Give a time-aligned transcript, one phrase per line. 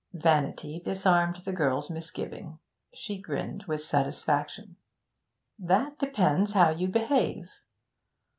[0.13, 2.57] Vanity disarmed the girl's misgiving.
[2.91, 4.77] She grinned with satisfaction.
[5.59, 7.51] 'That depends how you behave.'